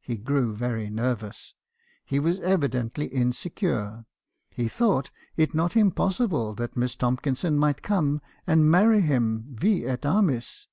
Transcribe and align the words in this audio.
"He 0.00 0.16
grew 0.16 0.56
very 0.56 0.90
nervous. 0.90 1.54
He 2.04 2.18
was 2.18 2.40
evidently 2.40 3.06
insecure. 3.06 4.06
He 4.50 4.66
thought 4.66 5.12
it 5.36 5.54
not 5.54 5.76
impossible 5.76 6.52
that 6.56 6.76
Miss 6.76 6.96
Tomkinson 6.96 7.56
might 7.56 7.80
come 7.80 8.20
and 8.44 8.68
marry 8.68 9.02
him, 9.02 9.44
vi 9.54 9.84
et 9.86 10.04
armis. 10.04 10.66